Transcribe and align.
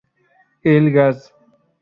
El 0.63 0.89
gas. 0.91 1.31